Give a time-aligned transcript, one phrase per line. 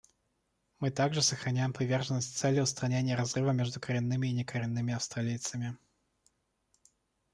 [0.79, 5.77] Мы также сохраняем приверженность цели устранения разрыва между коренными и некоренными австралийцами.